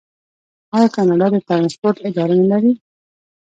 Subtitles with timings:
[0.75, 2.73] آیا کاناډا د ټرانسپورټ اداره نلري؟